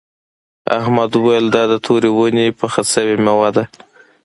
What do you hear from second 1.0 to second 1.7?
وویل دا